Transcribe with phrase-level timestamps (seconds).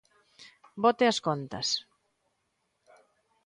[0.83, 1.67] Bote as contas.